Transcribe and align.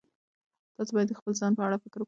تاسو 0.75 0.91
باید 0.95 1.07
د 1.09 1.13
خپل 1.19 1.31
ځان 1.39 1.51
په 1.57 1.61
اړه 1.67 1.77
فکر 1.83 1.89
وکړئ. 1.91 1.99